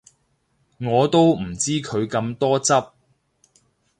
[0.79, 2.73] 我都唔知佢咁多汁